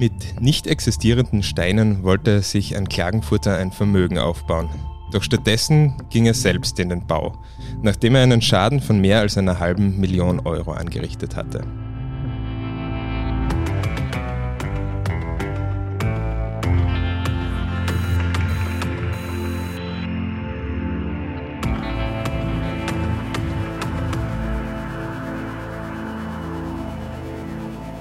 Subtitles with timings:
[0.00, 4.70] Mit nicht existierenden Steinen wollte sich ein Klagenfurter ein Vermögen aufbauen.
[5.12, 7.36] Doch stattdessen ging er selbst in den Bau,
[7.82, 11.64] nachdem er einen Schaden von mehr als einer halben Million Euro angerichtet hatte.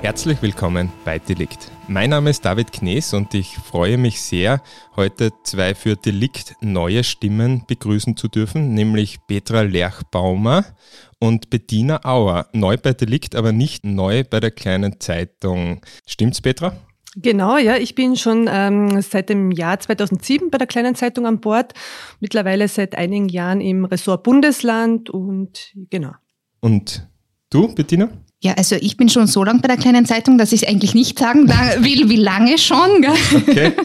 [0.10, 1.71] Herzlich willkommen bei Delikt.
[1.88, 4.60] Mein Name ist David Knees und ich freue mich sehr,
[4.96, 10.66] heute zwei für Delikt neue Stimmen begrüßen zu dürfen, nämlich Petra Lerch-Baumer
[11.19, 12.47] und Bettina Auer.
[12.54, 15.82] Neu bei Delikt, aber nicht neu bei der kleinen Zeitung.
[16.07, 16.75] Stimmt's, Petra?
[17.16, 21.39] Genau, ja, ich bin schon ähm, seit dem Jahr 2007 bei der kleinen Zeitung an
[21.39, 21.74] Bord,
[22.19, 26.14] mittlerweile seit einigen Jahren im Ressort Bundesland und genau.
[26.61, 27.07] Und
[27.52, 28.10] du, Bettina?
[28.42, 31.20] Ja, also ich bin schon so lange bei der kleinen Zeitung, dass ich eigentlich nicht
[31.20, 33.02] sagen will, wie lange schon.
[33.02, 33.16] Gell?
[33.36, 33.72] Okay.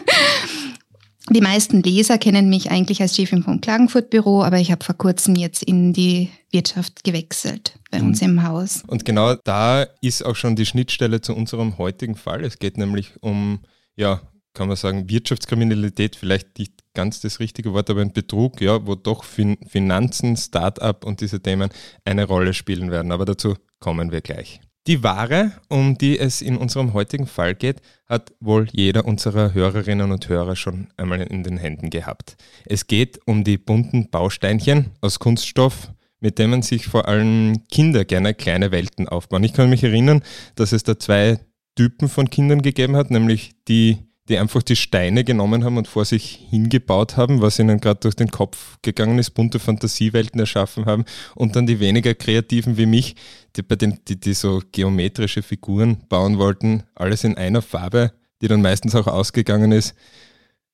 [1.31, 4.95] Die meisten Leser kennen mich eigentlich als Chefin vom Klagenfurt Büro, aber ich habe vor
[4.95, 8.83] kurzem jetzt in die Wirtschaft gewechselt bei uns im Haus.
[8.85, 12.43] Und genau da ist auch schon die Schnittstelle zu unserem heutigen Fall.
[12.43, 13.59] Es geht nämlich um,
[13.95, 14.21] ja,
[14.55, 18.95] kann man sagen, Wirtschaftskriminalität, vielleicht nicht ganz das richtige Wort, aber ein Betrug, ja, wo
[18.95, 21.69] doch fin Finanzen, Start-up und diese Themen
[22.05, 23.11] eine Rolle spielen werden.
[23.11, 24.61] Aber dazu kommen wir gleich.
[24.87, 30.11] Die Ware, um die es in unserem heutigen Fall geht, hat wohl jeder unserer Hörerinnen
[30.11, 32.37] und Hörer schon einmal in den Händen gehabt.
[32.65, 38.35] Es geht um die bunten Bausteinchen aus Kunststoff, mit denen sich vor allem Kinder gerne
[38.35, 39.43] kleine Welten aufbauen.
[39.43, 41.39] Ich kann mich erinnern, dass es da zwei
[41.75, 46.03] Typen von Kindern gegeben hat, nämlich die die einfach die Steine genommen haben und vor
[46.03, 51.05] sich hingebaut haben, was ihnen gerade durch den Kopf gegangen ist, bunte Fantasiewelten erschaffen haben
[51.35, 53.15] und dann die weniger kreativen wie mich,
[53.55, 58.47] die bei den, die, die so geometrische Figuren bauen wollten, alles in einer Farbe, die
[58.47, 59.93] dann meistens auch ausgegangen ist.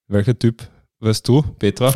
[0.07, 0.67] Welcher Typ
[0.99, 1.93] warst du, Petra?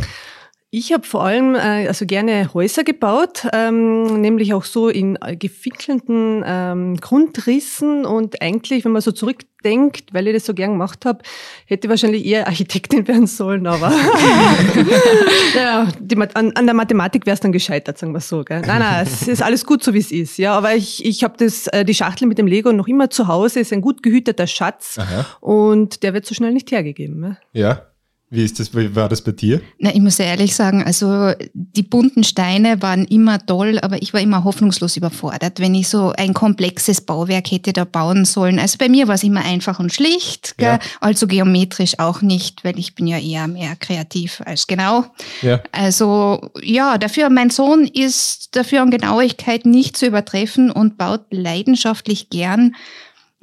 [0.71, 5.37] Ich habe vor allem äh, also gerne Häuser gebaut, ähm, nämlich auch so in äh,
[5.37, 11.05] gefickelnden ähm, Grundrissen und eigentlich, wenn man so zurückdenkt, weil ich das so gern gemacht
[11.05, 11.19] habe,
[11.65, 13.89] hätte ich wahrscheinlich eher Architektin werden sollen, aber
[15.55, 18.43] ja, die, an, an, der Mathematik wäre es dann gescheitert, sagen wir so.
[18.43, 18.61] Gell?
[18.61, 20.37] Nein, nein, es ist alles gut so, wie es ist.
[20.37, 23.27] Ja, aber ich, ich habe das äh, die Schachtel mit dem Lego noch immer zu
[23.29, 25.25] Hause, ist ein gut gehüteter Schatz Aha.
[25.39, 27.19] und der wird so schnell nicht hergegeben.
[27.19, 27.37] Ne?
[27.53, 27.83] Ja.
[28.31, 29.61] Wie ist das, wie war das bei dir?
[29.77, 34.21] Na, ich muss ehrlich sagen, also die bunten Steine waren immer toll, aber ich war
[34.21, 38.57] immer hoffnungslos überfordert, wenn ich so ein komplexes Bauwerk hätte da bauen sollen.
[38.57, 40.79] Also bei mir war es immer einfach und schlicht, ja.
[41.01, 45.05] also geometrisch auch nicht, weil ich bin ja eher mehr kreativ als genau.
[45.43, 45.61] Ja.
[45.71, 52.31] Also ja, dafür, mein Sohn ist dafür an Genauigkeit nicht zu übertreffen und baut leidenschaftlich
[52.31, 52.75] gern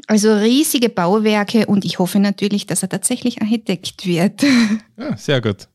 [0.06, 4.42] also riesige Bauwerke und ich hoffe natürlich, dass er tatsächlich Architekt wird.
[4.96, 5.68] Ja, sehr gut.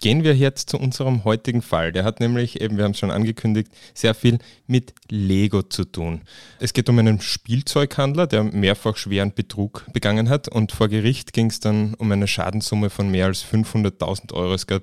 [0.00, 1.90] Gehen wir jetzt zu unserem heutigen Fall.
[1.92, 6.22] Der hat nämlich, eben, wir haben es schon angekündigt, sehr viel mit Lego zu tun.
[6.60, 11.46] Es geht um einen Spielzeughandler, der mehrfach schweren Betrug begangen hat und vor Gericht ging
[11.46, 14.54] es dann um eine Schadenssumme von mehr als 500.000 Euro.
[14.54, 14.82] Es gab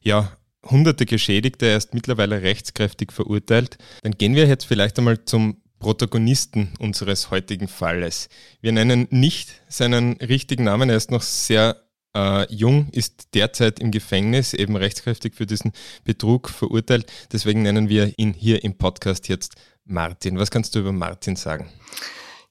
[0.00, 0.32] ja
[0.64, 3.76] hunderte Geschädigte, er ist mittlerweile rechtskräftig verurteilt.
[4.02, 8.28] Dann gehen wir jetzt vielleicht einmal zum Protagonisten unseres heutigen Falles.
[8.60, 13.90] Wir nennen nicht seinen richtigen Namen, er ist noch sehr äh, jung, ist derzeit im
[13.90, 15.72] Gefängnis, eben rechtskräftig für diesen
[16.04, 17.10] Betrug verurteilt.
[17.32, 20.38] Deswegen nennen wir ihn hier im Podcast jetzt Martin.
[20.38, 21.70] Was kannst du über Martin sagen?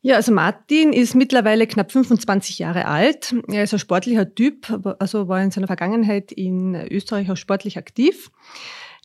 [0.01, 3.35] Ja, also Martin ist mittlerweile knapp 25 Jahre alt.
[3.47, 4.67] Er ist ein sportlicher Typ,
[4.99, 8.31] also war in seiner Vergangenheit in Österreich auch sportlich aktiv.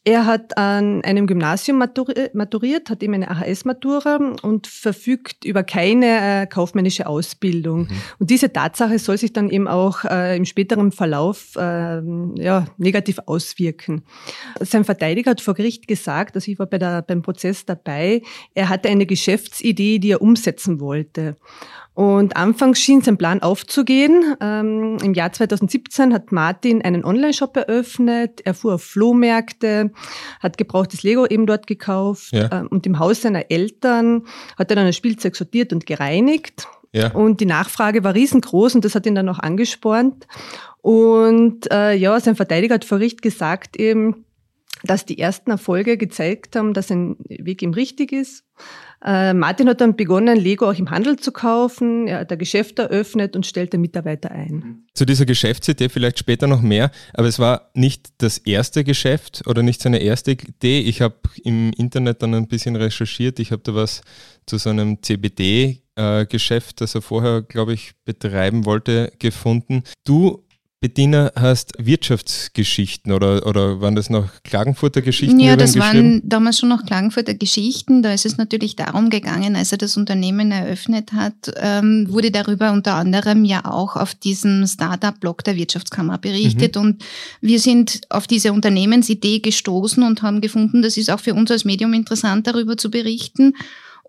[0.05, 6.47] Er hat an einem Gymnasium maturiert, hat eben eine AHS-Matura und verfügt über keine äh,
[6.47, 7.83] kaufmännische Ausbildung.
[7.83, 7.89] Mhm.
[8.19, 12.01] Und diese Tatsache soll sich dann eben auch äh, im späteren Verlauf äh,
[12.43, 14.03] ja, negativ auswirken.
[14.59, 18.23] Sein Verteidiger hat vor Gericht gesagt, also ich war bei der, beim Prozess dabei,
[18.55, 21.37] er hatte eine Geschäftsidee, die er umsetzen wollte.
[21.95, 24.37] Und anfangs schien sein Plan aufzugehen.
[24.41, 28.41] Ähm, Im Jahr 2017 hat Martin einen Online-Shop eröffnet.
[28.45, 29.91] Er fuhr auf Flohmärkte,
[30.41, 32.33] hat gebrauchtes Lego eben dort gekauft.
[32.33, 32.51] Ja.
[32.51, 34.25] Ähm, und im Haus seiner Eltern
[34.57, 36.67] hat er dann das Spielzeug sortiert und gereinigt.
[36.93, 37.13] Ja.
[37.13, 40.27] Und die Nachfrage war riesengroß und das hat ihn dann auch angespornt.
[40.81, 44.25] Und äh, ja, sein Verteidiger hat vor Gericht gesagt eben,
[44.85, 48.45] dass die ersten Erfolge gezeigt haben, dass ein Weg ihm richtig ist.
[49.05, 52.07] Äh, Martin hat dann begonnen, Lego auch im Handel zu kaufen.
[52.07, 54.85] Er hat ein Geschäft eröffnet und stellte Mitarbeiter ein.
[54.95, 59.63] Zu dieser Geschäftsidee vielleicht später noch mehr, aber es war nicht das erste Geschäft oder
[59.63, 60.81] nicht seine erste Idee.
[60.81, 63.41] Ich habe im Internet dann ein bisschen recherchiert.
[63.41, 64.03] Ich habe da was
[64.47, 66.27] zu so einem CBD äh,
[66.77, 69.83] das er vorher, glaube ich, betreiben wollte, gefunden.
[70.05, 70.45] Du
[70.83, 75.39] Bettina, hast Wirtschaftsgeschichten oder, oder waren das noch Klagenfurter Geschichten?
[75.39, 78.03] Ja, das waren damals schon noch Klagenfurter Geschichten.
[78.03, 82.73] Da ist es natürlich darum gegangen, als er das Unternehmen eröffnet hat, ähm, wurde darüber
[82.73, 86.75] unter anderem ja auch auf diesem Startup-Blog der Wirtschaftskammer berichtet.
[86.75, 86.83] Mhm.
[86.83, 87.05] Und
[87.41, 91.65] wir sind auf diese Unternehmensidee gestoßen und haben gefunden, das ist auch für uns als
[91.65, 93.55] Medium interessant, darüber zu berichten.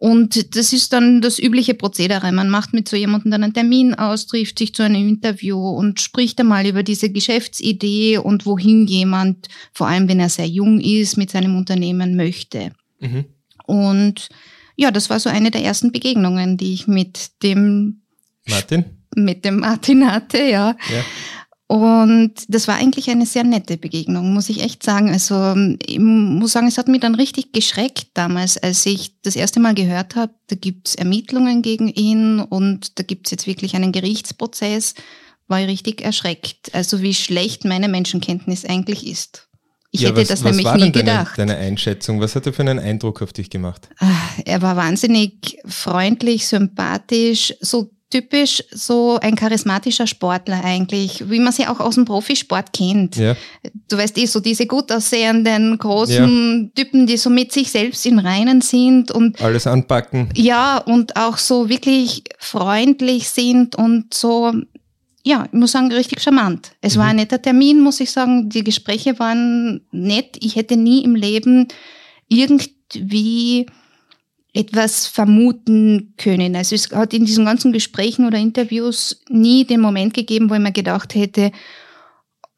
[0.04, 2.30] Und das ist dann das übliche Prozedere.
[2.34, 6.02] Man macht mit so jemandem dann einen Termin aus, trifft sich zu einem Interview und
[6.02, 11.16] spricht einmal über diese Geschäftsidee und wohin jemand, vor allem wenn er sehr jung ist,
[11.16, 12.74] mit seinem Unternehmen möchte.
[13.00, 13.24] Mhm.
[13.66, 14.28] Und
[14.76, 18.02] ja, das war so eine der ersten Begegnungen, die ich mit dem
[18.50, 18.84] Martin?
[19.16, 20.76] Mit dem Martin hatte, ja.
[20.90, 21.06] ja.
[21.74, 25.10] Und das war eigentlich eine sehr nette Begegnung, muss ich echt sagen.
[25.10, 29.60] Also ich muss sagen, es hat mich dann richtig geschreckt damals, als ich das erste
[29.60, 34.94] Mal gehört habe, da gibt's Ermittlungen gegen ihn und da gibt's jetzt wirklich einen Gerichtsprozess,
[35.48, 36.76] war ich richtig erschreckt.
[36.76, 39.48] Also wie schlecht meine Menschenkenntnis eigentlich ist.
[39.90, 41.40] Ich ja, hätte was, das was nämlich nie gedacht.
[41.40, 43.90] Deine, deine Einschätzung, was hat er für einen Eindruck auf dich gemacht?
[43.98, 44.12] Ah,
[44.46, 51.66] er war wahnsinnig freundlich, sympathisch, so typisch so ein charismatischer Sportler eigentlich, wie man sie
[51.66, 53.16] auch aus dem Profisport kennt.
[53.16, 53.36] Ja.
[53.90, 56.84] Du weißt eh, so diese gut aussehenden, großen ja.
[56.84, 60.30] Typen, die so mit sich selbst in Reinen sind und alles anpacken.
[60.36, 64.54] Ja, und auch so wirklich freundlich sind und so,
[65.24, 66.74] ja, ich muss sagen, richtig charmant.
[66.82, 67.00] Es mhm.
[67.00, 68.48] war ein netter Termin, muss ich sagen.
[68.48, 70.38] Die Gespräche waren nett.
[70.40, 71.68] Ich hätte nie im Leben
[72.28, 73.66] irgendwie
[74.54, 76.56] etwas vermuten können.
[76.56, 80.60] Also es hat in diesen ganzen Gesprächen oder Interviews nie den Moment gegeben, wo ich
[80.60, 81.52] mir gedacht hätte,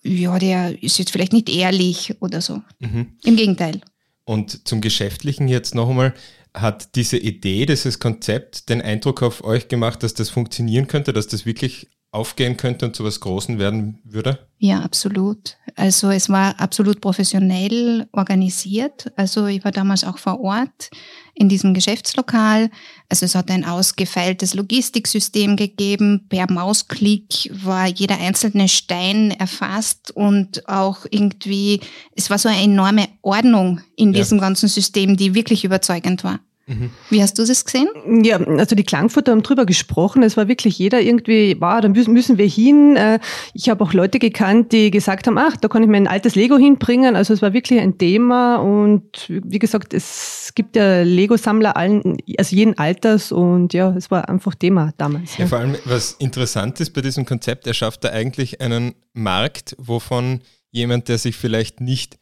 [0.03, 2.61] ja, der ist jetzt vielleicht nicht ehrlich oder so.
[2.79, 3.13] Mhm.
[3.23, 3.81] Im Gegenteil.
[4.25, 6.13] Und zum Geschäftlichen jetzt noch einmal,
[6.53, 11.27] hat diese Idee, dieses Konzept den Eindruck auf euch gemacht, dass das funktionieren könnte, dass
[11.27, 14.39] das wirklich aufgehen könnte und zu was Großen werden würde?
[14.57, 15.57] Ja, absolut.
[15.75, 19.11] Also es war absolut professionell organisiert.
[19.17, 20.89] Also ich war damals auch vor Ort
[21.33, 22.69] in diesem Geschäftslokal.
[23.09, 26.25] Also es hat ein ausgefeiltes Logistiksystem gegeben.
[26.29, 31.81] Per Mausklick war jeder einzelne Stein erfasst und auch irgendwie,
[32.15, 34.21] es war so eine enorme Ordnung in ja.
[34.21, 36.39] diesem ganzen System, die wirklich überzeugend war.
[36.67, 36.89] Mhm.
[37.11, 37.87] Wie hast du das gesehen?
[38.23, 40.23] Ja, also die Klangfutter haben drüber gesprochen.
[40.23, 42.95] Es war wirklich jeder irgendwie, wow, da müssen wir hin.
[42.95, 43.19] Äh,
[43.53, 46.57] ich habe auch Leute gekannt, die gesagt haben, ach, da kann ich mein altes Lego
[46.57, 47.15] hinbringen.
[47.15, 52.55] Also es war wirklich ein Thema und wie gesagt, es gibt ja Lego-Sammler allen, also
[52.55, 55.37] jeden Alters und ja, es war einfach Thema damals.
[55.37, 58.95] Ja, ja, vor allem, was interessant ist bei diesem Konzept, er schafft da eigentlich einen
[59.13, 60.41] Markt, wovon
[60.71, 62.17] jemand, der sich vielleicht nicht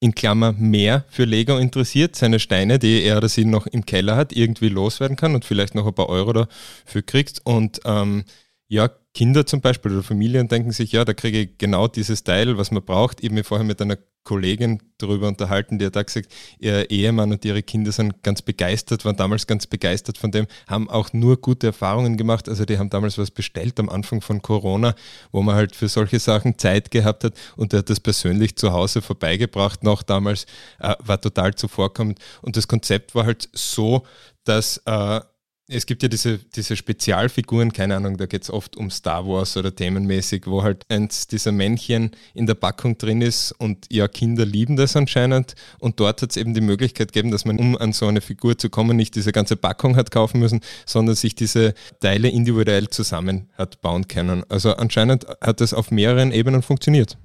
[0.00, 4.16] in Klammer mehr für Lego interessiert, seine Steine, die er oder sie noch im Keller
[4.16, 7.40] hat, irgendwie loswerden kann und vielleicht noch ein paar Euro dafür kriegt.
[7.44, 8.24] Und ähm,
[8.68, 12.58] ja, Kinder zum Beispiel oder Familien denken sich, ja, da kriege ich genau dieses Teil,
[12.58, 13.20] was man braucht.
[13.20, 13.96] Ich habe mich vorher mit einer
[14.28, 19.06] Kollegin darüber unterhalten, die hat da gesagt, ihr Ehemann und ihre Kinder sind ganz begeistert,
[19.06, 22.46] waren damals ganz begeistert von dem, haben auch nur gute Erfahrungen gemacht.
[22.46, 24.94] Also die haben damals was bestellt am Anfang von Corona,
[25.32, 28.72] wo man halt für solche Sachen Zeit gehabt hat und der hat das persönlich zu
[28.72, 30.44] Hause vorbeigebracht, noch damals,
[30.78, 32.18] äh, war total zuvorkommend.
[32.42, 34.04] Und das Konzept war halt so,
[34.44, 35.20] dass äh,
[35.68, 39.56] es gibt ja diese, diese Spezialfiguren, keine Ahnung, da geht es oft um Star Wars
[39.56, 44.46] oder themenmäßig, wo halt eins dieser Männchen in der Packung drin ist und ja, Kinder
[44.46, 47.92] lieben das anscheinend und dort hat es eben die Möglichkeit gegeben, dass man, um an
[47.92, 51.74] so eine Figur zu kommen, nicht diese ganze Packung hat kaufen müssen, sondern sich diese
[52.00, 54.44] Teile individuell zusammen hat bauen können.
[54.48, 57.18] Also anscheinend hat das auf mehreren Ebenen funktioniert.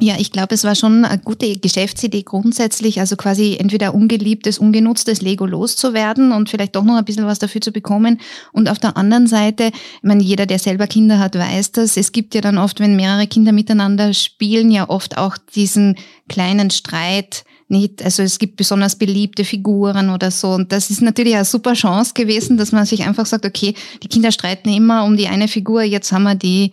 [0.00, 5.22] Ja, ich glaube, es war schon eine gute Geschäftsidee grundsätzlich, also quasi entweder ungeliebtes, ungenutztes
[5.22, 8.20] Lego loszuwerden und vielleicht doch noch ein bisschen was dafür zu bekommen.
[8.52, 11.96] Und auf der anderen Seite, ich meine, jeder, der selber Kinder hat, weiß das.
[11.96, 15.94] Es gibt ja dann oft, wenn mehrere Kinder miteinander spielen, ja oft auch diesen
[16.28, 20.50] kleinen Streit, nicht, also es gibt besonders beliebte Figuren oder so.
[20.50, 24.08] Und das ist natürlich eine super Chance gewesen, dass man sich einfach sagt, okay, die
[24.08, 26.72] Kinder streiten immer um die eine Figur, jetzt haben wir die,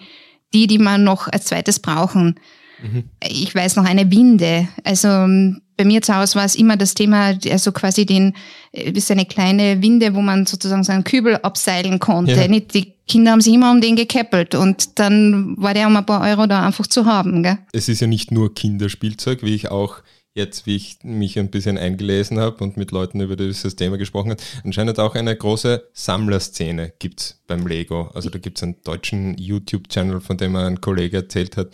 [0.53, 2.35] die, die wir noch als zweites brauchen.
[2.81, 3.03] Mhm.
[3.27, 4.67] Ich weiß noch eine Winde.
[4.83, 8.33] Also ähm, bei mir zu Hause war es immer das Thema, also quasi den,
[8.71, 12.33] äh, ist eine kleine Winde, wo man sozusagen seinen Kübel abseilen konnte.
[12.33, 12.47] Ja.
[12.47, 12.73] Nicht?
[12.73, 16.21] Die Kinder haben sich immer um den gekeppelt und dann war der um ein paar
[16.21, 17.43] Euro da einfach zu haben.
[17.43, 17.57] Gell?
[17.73, 19.97] Es ist ja nicht nur Kinderspielzeug, wie ich auch
[20.33, 24.31] jetzt, wie ich mich ein bisschen eingelesen habe und mit Leuten über dieses Thema gesprochen
[24.31, 28.09] habe, anscheinend auch eine große Sammlerszene gibt es beim Lego.
[28.13, 31.69] Also da gibt es einen deutschen YouTube-Channel, von dem ein Kollege erzählt hat,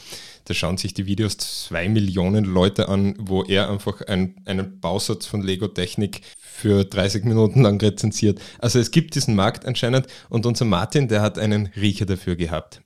[0.46, 5.26] da schauen sich die Videos zwei Millionen Leute an, wo er einfach ein, einen Bausatz
[5.26, 8.40] von Lego-Technik für 30 Minuten lang rezensiert.
[8.60, 12.82] Also es gibt diesen Markt anscheinend und unser Martin, der hat einen Riecher dafür gehabt.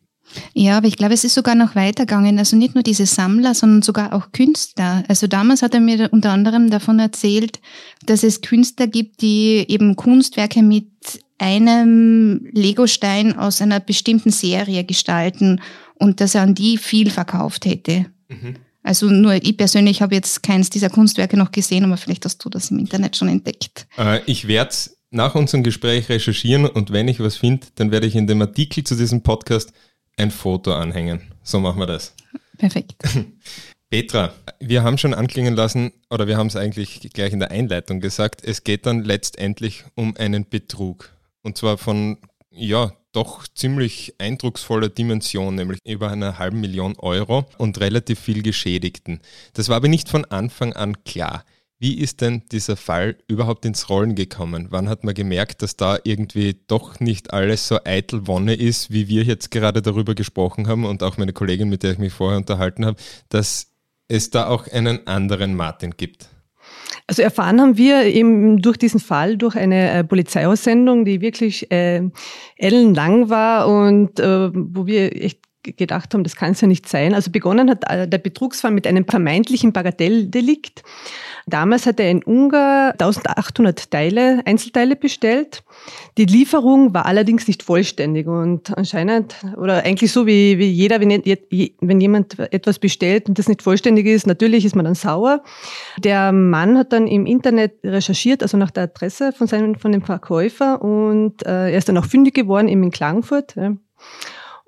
[0.54, 2.40] Ja, aber ich glaube, es ist sogar noch weitergegangen.
[2.40, 5.04] Also nicht nur diese Sammler, sondern sogar auch Künstler.
[5.08, 7.60] Also damals hat er mir unter anderem davon erzählt,
[8.06, 10.88] dass es Künstler gibt, die eben Kunstwerke mit
[11.38, 15.60] einem Legostein aus einer bestimmten Serie gestalten
[15.96, 18.06] und dass er an die viel verkauft hätte.
[18.30, 18.56] Mhm.
[18.84, 22.50] Also nur ich persönlich habe jetzt keins dieser Kunstwerke noch gesehen, aber vielleicht hast du
[22.50, 23.88] das im Internet schon entdeckt.
[23.98, 24.76] Äh, ich werde
[25.12, 28.84] nach unserem Gespräch recherchieren und wenn ich was finde, dann werde ich in dem Artikel
[28.84, 29.74] zu diesem Podcast
[30.22, 31.22] ein Foto anhängen.
[31.44, 32.14] So machen wir das.
[32.58, 32.96] Perfekt.
[33.90, 38.00] Petra, wir haben schon anklingen lassen, oder wir haben es eigentlich gleich in der Einleitung
[38.00, 41.12] gesagt, es geht dann letztendlich um einen Betrug.
[41.42, 42.18] Und zwar von,
[42.52, 49.20] ja, doch ziemlich eindrucksvoller Dimension, nämlich über einer halben Million Euro und relativ viel Geschädigten.
[49.54, 51.44] Das war aber nicht von Anfang an klar.
[51.82, 54.68] Wie ist denn dieser Fall überhaupt ins Rollen gekommen?
[54.70, 59.08] Wann hat man gemerkt, dass da irgendwie doch nicht alles so eitel Wonne ist, wie
[59.08, 62.38] wir jetzt gerade darüber gesprochen haben und auch meine Kollegin, mit der ich mich vorher
[62.38, 63.72] unterhalten habe, dass
[64.08, 66.30] es da auch einen anderen Martin gibt?
[67.08, 72.04] Also erfahren haben wir eben durch diesen Fall, durch eine äh, Polizeiaussendung, die wirklich äh,
[72.58, 77.14] ellenlang war und äh, wo wir echt gedacht haben, das kann es ja nicht sein.
[77.14, 80.84] Also begonnen hat äh, der Betrugsfall mit einem vermeintlichen Bagatelldelikt.
[81.48, 85.64] Damals hatte ein Ungar 1800 Teile, Einzelteile bestellt.
[86.18, 91.10] Die Lieferung war allerdings nicht vollständig und anscheinend, oder eigentlich so wie, wie jeder, wenn,
[91.10, 95.44] wenn jemand etwas bestellt und das nicht vollständig ist, natürlich ist man dann sauer.
[95.98, 100.04] Der Mann hat dann im Internet recherchiert, also nach der Adresse von, seinem, von dem
[100.04, 103.56] Verkäufer und äh, er ist dann auch fündig geworden, eben in Klagenfurt.
[103.56, 103.76] Ja.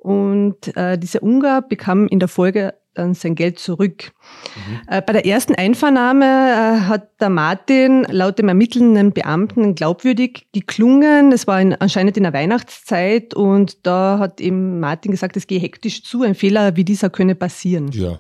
[0.04, 4.12] Und äh, dieser Ungar bekam in der Folge dann sein Geld zurück.
[4.56, 4.82] Mhm.
[4.88, 11.32] Äh, bei der ersten Einvernahme äh, hat der Martin laut dem ermittelnden Beamten glaubwürdig geklungen.
[11.32, 15.60] Es war in, anscheinend in der Weihnachtszeit und da hat eben Martin gesagt, es gehe
[15.60, 16.24] hektisch zu.
[16.24, 17.90] Ein Fehler wie dieser könne passieren.
[17.92, 18.20] Ja,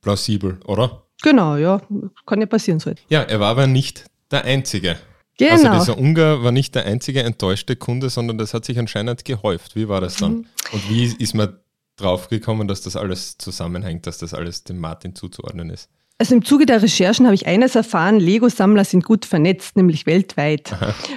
[0.00, 1.06] plausibel, oder?
[1.22, 1.80] Genau, ja,
[2.26, 2.92] kann ja passieren so.
[3.10, 4.96] Ja, er war aber nicht der Einzige.
[5.48, 5.74] Also genau.
[5.78, 9.76] Also dieser Ungar war nicht der einzige enttäuschte Kunde, sondern das hat sich anscheinend gehäuft.
[9.76, 10.32] Wie war das dann?
[10.32, 10.46] Mhm.
[10.72, 11.56] Und wie ist man
[11.96, 15.88] draufgekommen, dass das alles zusammenhängt, dass das alles dem Martin zuzuordnen ist?
[16.20, 20.76] Also im Zuge der Recherchen habe ich eines erfahren, Lego-Sammler sind gut vernetzt, nämlich weltweit.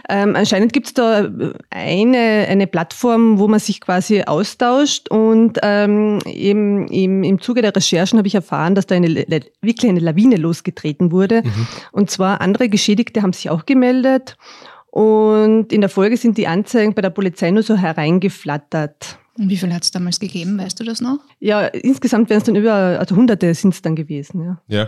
[0.09, 1.29] Ähm, anscheinend gibt es da
[1.69, 7.75] eine, eine Plattform, wo man sich quasi austauscht und ähm, eben im, im Zuge der
[7.75, 9.25] Recherchen habe ich erfahren, dass da eine,
[9.61, 11.41] wirklich eine Lawine losgetreten wurde.
[11.43, 11.67] Mhm.
[11.91, 14.37] Und zwar andere Geschädigte haben sich auch gemeldet
[14.89, 19.17] und in der Folge sind die Anzeigen bei der Polizei nur so hereingeflattert.
[19.37, 21.19] Und wie viel hat es damals gegeben, weißt du das noch?
[21.39, 24.61] Ja, insgesamt wären es dann über, also Hunderte sind es dann gewesen, ja.
[24.67, 24.87] Ja.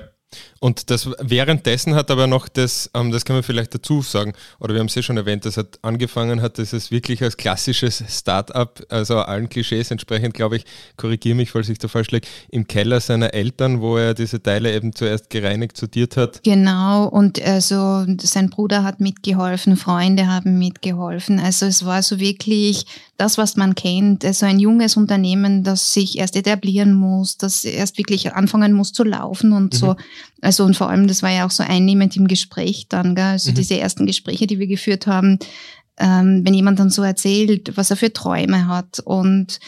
[0.60, 4.74] Und das währenddessen hat aber noch das, ähm, das kann man vielleicht dazu sagen, oder
[4.74, 8.04] wir haben es ja schon erwähnt, das hat angefangen hat, das ist wirklich als klassisches
[8.08, 10.65] Start-up, also allen Klischees entsprechend, glaube ich,
[10.98, 14.74] korrigiere mich, falls ich da falsch liege, im Keller seiner Eltern, wo er diese Teile
[14.74, 16.42] eben zuerst gereinigt, sortiert hat.
[16.44, 21.39] Genau, und also sein Bruder hat mitgeholfen, Freunde haben mitgeholfen.
[21.39, 22.86] Also es war so wirklich
[23.18, 27.98] das, was man kennt, also ein junges Unternehmen, das sich erst etablieren muss, das erst
[27.98, 29.77] wirklich anfangen muss zu laufen und mhm.
[29.77, 29.96] so.
[30.41, 33.25] Also und vor allem, das war ja auch so einnehmend im Gespräch dann, gell?
[33.25, 33.55] also mhm.
[33.55, 35.39] diese ersten Gespräche, die wir geführt haben,
[35.98, 39.60] ähm, wenn jemand dann so erzählt, was er für Träume hat und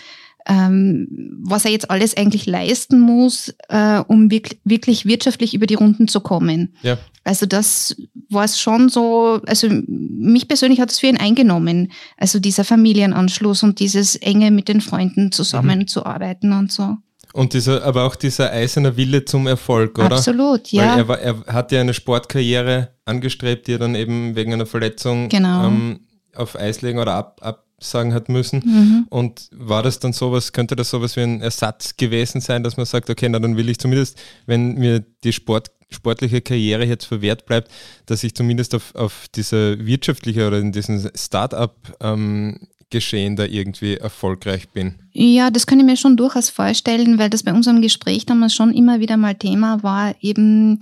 [0.48, 1.08] ähm,
[1.42, 6.08] was er jetzt alles eigentlich leisten muss, äh, um wirklich, wirklich wirtschaftlich über die Runden
[6.08, 6.74] zu kommen.
[6.82, 6.98] Ja.
[7.24, 7.96] Also das
[8.30, 11.92] war es schon so, also mich persönlich hat es für ihn eingenommen.
[12.16, 16.60] Also dieser Familienanschluss und dieses enge mit den Freunden zusammenzuarbeiten mhm.
[16.60, 16.96] und so.
[17.38, 20.15] Und dieser, aber auch dieser eiserne Wille zum Erfolg, oder?
[20.15, 20.94] Absolut, ja.
[20.94, 24.65] Weil er, war, er hat ja eine Sportkarriere angestrebt, die er dann eben wegen einer
[24.65, 25.67] Verletzung genau.
[25.67, 26.00] ähm,
[26.34, 28.63] auf Eis legen oder ab, absagen hat müssen.
[28.65, 29.06] Mhm.
[29.12, 32.88] Und war das dann sowas, könnte das sowas wie ein Ersatz gewesen sein, dass man
[32.88, 34.17] sagt, okay, na dann will ich zumindest,
[34.48, 37.70] wenn mir die Sport, sportliche Karriere jetzt verwehrt bleibt,
[38.08, 43.96] dass ich zumindest auf, auf dieser wirtschaftliche oder in diesem Start-up ähm, Geschehen da irgendwie
[43.96, 44.96] erfolgreich bin.
[45.12, 48.74] Ja, das kann ich mir schon durchaus vorstellen, weil das bei unserem Gespräch damals schon
[48.74, 50.79] immer wieder mal Thema war, eben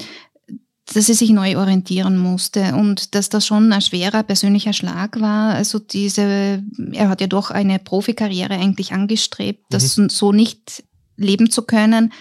[0.94, 5.56] dass er sich neu orientieren musste und dass das schon ein schwerer persönlicher Schlag war.
[5.56, 10.10] Also diese, er hat ja doch eine Profikarriere eigentlich angestrebt, das mhm.
[10.10, 10.84] so nicht
[11.18, 12.12] leben zu können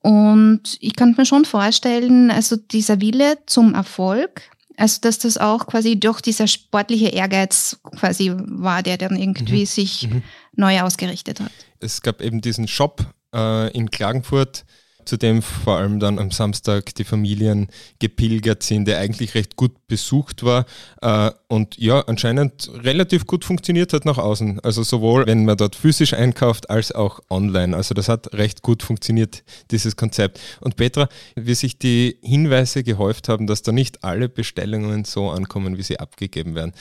[0.00, 4.42] Und ich kann mir schon vorstellen, also dieser Wille zum Erfolg,
[4.78, 9.66] also dass das auch quasi durch dieser sportliche Ehrgeiz quasi war, der dann irgendwie mhm.
[9.66, 10.22] sich mhm.
[10.54, 11.50] neu ausgerichtet hat.
[11.80, 13.04] Es gab eben diesen Shop
[13.34, 14.64] äh, in Klagenfurt,
[15.08, 19.72] zu dem vor allem dann am Samstag die Familien gepilgert sind, der eigentlich recht gut
[19.86, 20.66] besucht war
[21.00, 24.60] äh, und ja, anscheinend relativ gut funktioniert hat nach außen.
[24.60, 27.74] Also sowohl, wenn man dort physisch einkauft, als auch online.
[27.74, 30.40] Also das hat recht gut funktioniert, dieses Konzept.
[30.60, 35.78] Und Petra, wie sich die Hinweise gehäuft haben, dass da nicht alle Bestellungen so ankommen,
[35.78, 36.72] wie sie abgegeben werden.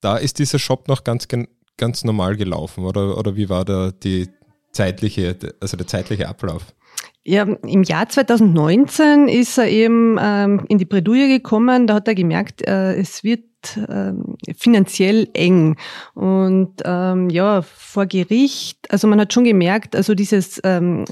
[0.00, 1.28] Da ist dieser Shop noch ganz,
[1.76, 4.28] ganz normal gelaufen, oder, oder wie war da die
[4.72, 6.74] zeitliche, also der zeitliche Ablauf?
[7.28, 11.88] Ja, im Jahr 2019 ist er eben ähm, in die Bredouille gekommen.
[11.88, 13.42] Da hat er gemerkt, äh, es wird
[13.88, 15.76] ähm, finanziell eng.
[16.14, 21.04] Und ähm, ja, vor Gericht, also man hat schon gemerkt, also dieses ähm,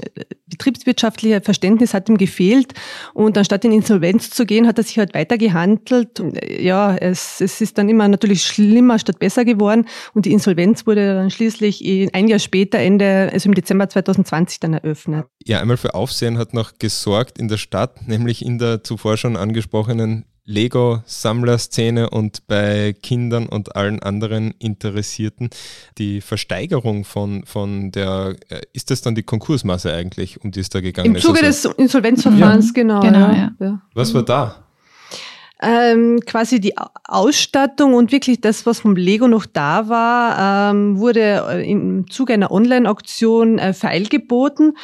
[0.46, 2.74] betriebswirtschaftliche Verständnis hat ihm gefehlt.
[3.12, 6.22] Und anstatt in Insolvenz zu gehen, hat er sich halt weitergehandelt.
[6.58, 9.86] Ja, es, es ist dann immer natürlich schlimmer statt besser geworden.
[10.14, 14.74] Und die Insolvenz wurde dann schließlich ein Jahr später, Ende, also im Dezember 2020 dann
[14.74, 15.26] eröffnet.
[15.44, 19.36] Ja, einmal für Aufsehen hat noch gesorgt in der Stadt, nämlich in der zuvor schon
[19.36, 25.50] angesprochenen Lego-Sammlerszene und bei Kindern und allen anderen Interessierten
[25.96, 30.68] die Versteigerung von, von der, äh, ist das dann die Konkursmasse eigentlich, um die es
[30.68, 31.24] da gegangen ist?
[31.24, 32.72] Im Zuge also, des Insolvenzverfahrens, ja.
[32.74, 33.00] genau.
[33.00, 33.52] genau ja.
[33.58, 33.82] Ja.
[33.94, 34.56] Was war da?
[35.62, 36.74] Ähm, quasi die
[37.04, 42.50] Ausstattung und wirklich das, was vom Lego noch da war, ähm, wurde im Zuge einer
[42.50, 44.76] Online-Auktion äh, feilgeboten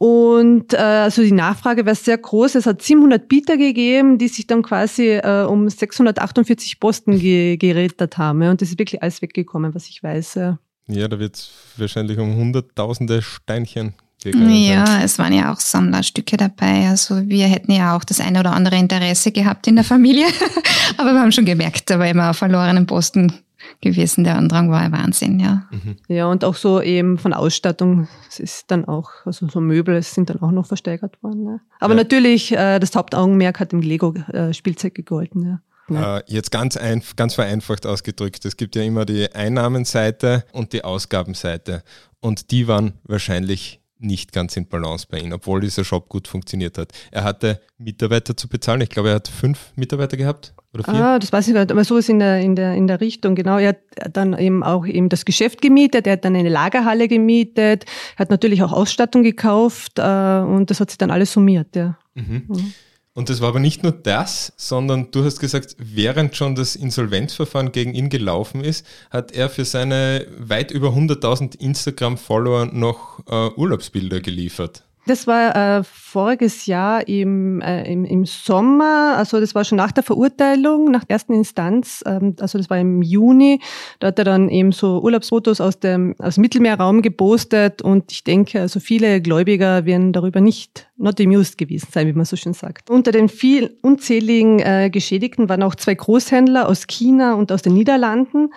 [0.00, 2.56] und äh, also die Nachfrage war sehr groß.
[2.56, 8.18] Es hat 700 Bieter gegeben, die sich dann quasi äh, um 648 Posten ge gerettet
[8.18, 8.42] haben.
[8.42, 8.50] Ja.
[8.50, 10.34] Und das ist wirklich alles weggekommen, was ich weiß.
[10.34, 10.58] Ja,
[10.88, 13.94] ja da wird es wahrscheinlich um hunderttausende Steinchen
[14.32, 16.88] ja, es waren ja auch Sammlerstücke dabei.
[16.88, 20.26] Also wir hätten ja auch das eine oder andere Interesse gehabt in der Familie.
[20.96, 23.32] Aber wir haben schon gemerkt, da war immer auf verlorenen Posten
[23.80, 24.24] gewesen.
[24.24, 25.64] Der Andrang war ein Wahnsinn, ja.
[25.70, 25.96] Mhm.
[26.08, 30.30] Ja, und auch so eben von Ausstattung, es ist dann auch, also so Möbel sind
[30.30, 31.46] dann auch noch versteigert worden.
[31.46, 31.60] Ja.
[31.80, 32.02] Aber ja.
[32.02, 35.60] natürlich, äh, das Hauptaugenmerk hat im Lego-Spielzeug äh, gegolten, ja.
[35.88, 36.18] Ja.
[36.18, 36.78] Äh, jetzt ganz,
[37.16, 38.44] ganz vereinfacht ausgedrückt.
[38.44, 41.82] Es gibt ja immer die Einnahmenseite und die Ausgabenseite.
[42.20, 46.78] Und die waren wahrscheinlich nicht ganz in Balance bei ihm, obwohl dieser Shop gut funktioniert
[46.78, 46.92] hat.
[47.10, 48.80] Er hatte Mitarbeiter zu bezahlen.
[48.80, 50.94] Ich glaube, er hat fünf Mitarbeiter gehabt oder vier.
[50.94, 53.34] Ah, das weiß ich nicht, aber so ist in der, in der, in der Richtung,
[53.34, 53.58] genau.
[53.58, 57.84] Er hat dann eben auch eben das Geschäft gemietet, er hat dann eine Lagerhalle gemietet,
[58.16, 61.98] hat natürlich auch Ausstattung gekauft äh, und das hat sich dann alles summiert, ja.
[62.14, 62.44] Mhm.
[62.48, 62.74] Mhm.
[63.16, 67.70] Und das war aber nicht nur das, sondern du hast gesagt, während schon das Insolvenzverfahren
[67.70, 74.20] gegen ihn gelaufen ist, hat er für seine weit über 100.000 Instagram-Follower noch äh, Urlaubsbilder
[74.20, 74.82] geliefert.
[75.06, 79.92] Das war äh, voriges Jahr im, äh, im, im Sommer, also das war schon nach
[79.92, 83.60] der Verurteilung, nach der ersten Instanz, ähm, also das war im Juni.
[84.00, 88.24] Da hat er dann eben so Urlaubsfotos aus dem, aus dem Mittelmeerraum gepostet und ich
[88.24, 92.54] denke, also viele Gläubiger werden darüber nicht not amused gewesen sein, wie man so schön
[92.54, 92.88] sagt.
[92.88, 97.74] Unter den vielen unzähligen äh, Geschädigten waren auch zwei Großhändler aus China und aus den
[97.74, 98.50] Niederlanden.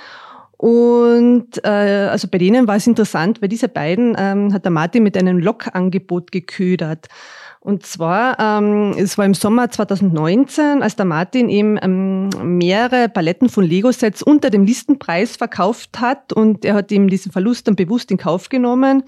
[0.57, 5.03] Und äh, also bei denen war es interessant, weil diese beiden ähm, hat der Martin
[5.03, 7.07] mit einem Lokangebot geködert.
[7.59, 13.49] Und zwar, ähm, es war im Sommer 2019, als der Martin eben ähm, mehrere Paletten
[13.49, 18.09] von Lego-Sets unter dem Listenpreis verkauft hat und er hat eben diesen Verlust dann bewusst
[18.09, 19.03] in Kauf genommen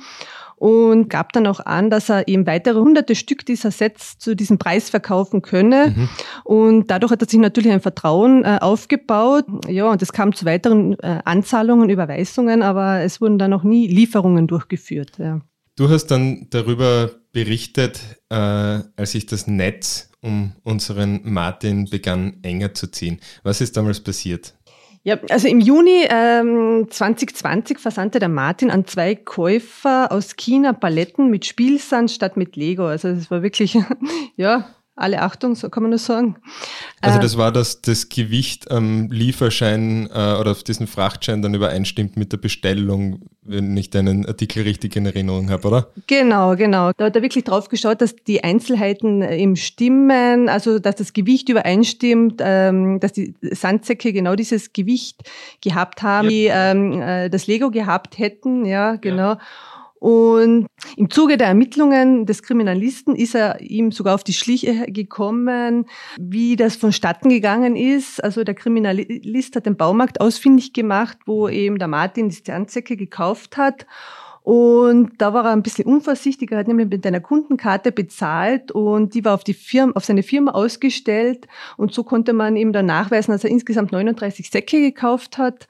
[0.60, 4.58] und gab dann auch an, dass er eben weitere hunderte Stück dieser Sets zu diesem
[4.58, 5.95] Preis verkaufen könne.
[5.95, 6.10] Mhm.
[6.43, 9.45] Und dadurch hat er sich natürlich ein Vertrauen äh, aufgebaut.
[9.67, 13.88] Ja, und es kam zu weiteren äh, Anzahlungen, Überweisungen, aber es wurden dann noch nie
[13.88, 15.17] Lieferungen durchgeführt.
[15.17, 15.41] Ja.
[15.78, 22.74] Du hast dann darüber berichtet, äh, als sich das Netz um unseren Martin begann enger
[22.74, 23.19] zu ziehen.
[23.43, 24.54] Was ist damals passiert?
[25.04, 31.30] Ja, also im Juni ähm, 2020 versandte der Martin an zwei Käufer aus China Paletten
[31.30, 32.86] mit Spielsand statt mit Lego.
[32.86, 33.78] Also es war wirklich,
[34.36, 34.66] ja,
[35.00, 36.36] alle Achtung, so kann man nur sagen.
[37.02, 41.54] Also äh, das war, dass das Gewicht am Lieferschein äh, oder auf diesen Frachtschein dann
[41.54, 45.88] übereinstimmt mit der Bestellung, wenn ich deinen Artikel richtig in Erinnerung habe, oder?
[46.08, 46.92] Genau, genau.
[46.98, 51.50] Da hat er wirklich drauf geschaut, dass die Einzelheiten im Stimmen, also dass das Gewicht
[51.50, 55.30] übereinstimmt, ähm, dass die Sandsäcke genau dieses Gewicht
[55.62, 56.30] gehabt haben, ja.
[56.30, 59.34] die ähm, äh, das Lego gehabt hätten, ja, genau.
[59.34, 59.40] Ja.
[60.00, 65.86] Und im Zuge der Ermittlungen des Kriminalisten ist er ihm sogar auf die Schliche gekommen,
[66.18, 68.24] wie das vonstatten gegangen ist.
[68.24, 73.58] Also der Kriminalist hat den Baumarkt ausfindig gemacht, wo eben der Martin die Sternzecke gekauft
[73.58, 73.86] hat.
[74.42, 76.52] Und da war er ein bisschen unvorsichtig.
[76.52, 80.24] Er hat nämlich mit einer Kundenkarte bezahlt und die war auf die Firma, auf seine
[80.24, 81.48] Firma ausgestellt.
[81.78, 85.68] Und so konnte man ihm dann nachweisen, dass er insgesamt 39 Säcke gekauft hat.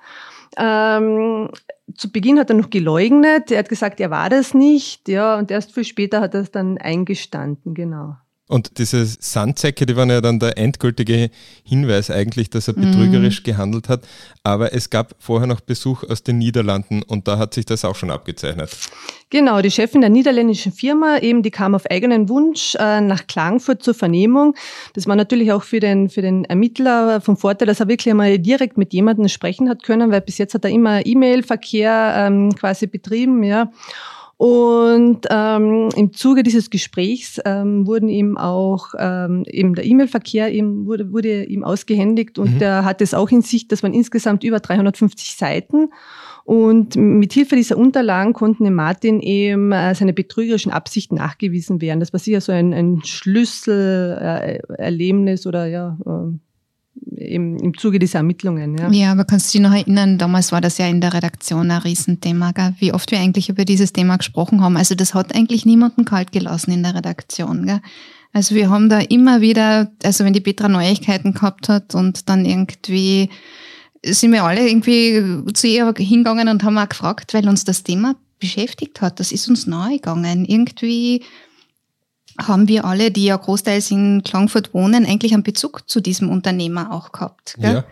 [0.56, 1.50] Ähm,
[1.96, 3.52] zu Beginn hat er noch geleugnet.
[3.52, 5.08] Er hat gesagt, er war das nicht.
[5.08, 8.16] Ja, und erst viel später hat er es dann eingestanden, genau.
[8.50, 11.30] Und diese Sandsäcke, die waren ja dann der endgültige
[11.64, 12.82] Hinweis eigentlich, dass er mhm.
[12.82, 13.44] betrügerisch mhm.
[13.44, 14.02] gehandelt hat.
[14.44, 17.96] Aber es gab vorher noch Besuch aus den Niederlanden und da hat sich das auch
[17.96, 18.72] schon abgezeichnet.
[19.30, 23.84] Genau, die Chefin der niederländischen Firma, eben, die kam auf eigenen Wunsch äh, nach Klagenfurt
[23.84, 24.56] zur Vernehmung.
[24.96, 28.40] Das war natürlich auch für den, für den Ermittler vom Vorteil, dass er wirklich einmal
[28.40, 32.88] direkt mit jemandem sprechen hat können, weil bis jetzt hat er immer E-Mail-Verkehr ähm, quasi
[32.88, 33.72] betrieben, ja.
[34.40, 40.86] Und ähm, im Zuge dieses Gesprächs ähm, wurden ihm auch ähm, eben der E-Mail-Verkehr ihm
[40.86, 42.62] wurde, wurde ihm ausgehändigt und mhm.
[42.62, 45.90] er hat es auch in Sicht, das waren insgesamt über 350 Seiten.
[46.46, 52.00] Und mit Hilfe dieser Unterlagen konnten dem Martin eben äh, seine betrügerischen Absichten nachgewiesen werden.
[52.00, 56.32] Das war sicher so ein, ein Schlüsselerlebnis oder ja, äh,
[57.16, 58.78] im, im Zuge dieser Ermittlungen.
[58.78, 58.92] Ja.
[58.92, 61.82] ja, aber kannst du dich noch erinnern, damals war das ja in der Redaktion ein
[61.82, 62.74] Riesenthema, gell?
[62.80, 64.78] wie oft wir eigentlich über dieses Thema gesprochen haben.
[64.78, 67.66] Also das hat eigentlich niemanden kalt gelassen in der Redaktion.
[67.66, 67.82] Gell?
[68.34, 72.46] Also wir haben da immer wieder, also wenn die Petra Neuigkeiten gehabt hat und dann
[72.46, 73.30] irgendwie
[74.04, 78.16] sind wir alle irgendwie zu ihr hingegangen und haben auch gefragt, weil uns das Thema
[78.40, 79.20] beschäftigt hat.
[79.20, 80.46] Das ist uns nahe gegangen.
[80.46, 81.24] Irgendwie
[82.40, 86.92] haben wir alle, die ja großteils in Klagenfurt wohnen, eigentlich einen Bezug zu diesem Unternehmer
[86.92, 87.56] auch gehabt.
[87.60, 87.74] Gell?
[87.74, 87.86] Ja.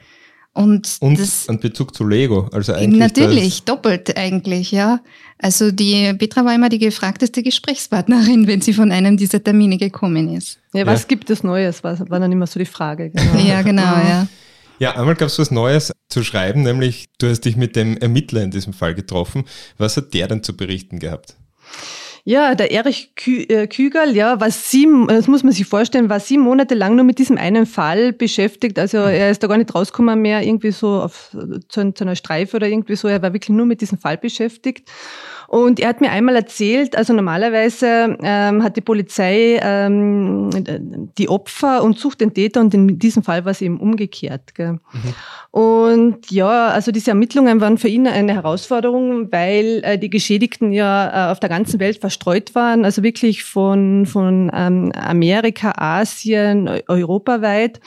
[0.53, 2.49] Und, und das, einen Bezug zu Lego.
[2.51, 5.01] Also eigentlich natürlich, doppelt eigentlich, ja.
[5.37, 10.33] Also die Petra war immer die gefragteste Gesprächspartnerin, wenn sie von einem dieser Termine gekommen
[10.35, 10.57] ist.
[10.73, 11.07] Ja, was ja.
[11.09, 13.11] gibt es Neues, war, war dann immer so die Frage.
[13.11, 13.39] Genau.
[13.47, 14.27] ja, genau, ja.
[14.79, 18.41] Ja, einmal gab es was Neues zu schreiben, nämlich du hast dich mit dem Ermittler
[18.41, 19.45] in diesem Fall getroffen.
[19.77, 21.35] Was hat der denn zu berichten gehabt?
[22.29, 26.19] Ja, der Erich Kü äh, Kügerl, ja, war sieben, das muss man sich vorstellen, war
[26.19, 28.77] sieben Monate lang nur mit diesem einen Fall beschäftigt.
[28.77, 29.05] Also mhm.
[29.05, 31.33] er ist da gar nicht rausgekommen mehr, irgendwie so auf,
[31.69, 33.07] zu, zu einer Streife oder irgendwie so.
[33.07, 34.91] Er war wirklich nur mit diesem Fall beschäftigt.
[35.47, 40.49] Und er hat mir einmal erzählt, also normalerweise ähm, hat die Polizei ähm,
[41.17, 44.53] die Opfer und sucht den Täter und in diesem Fall war es eben umgekehrt.
[44.53, 44.73] Gell?
[44.73, 44.81] Mhm.
[45.51, 45.76] Und
[46.29, 51.31] ja, also diese Ermittlungen waren für ihn eine Herausforderung, weil äh, die Geschädigten ja äh,
[51.31, 57.79] auf der ganzen Welt verstreut waren, also wirklich von, von ähm, Amerika, Asien, europaweit.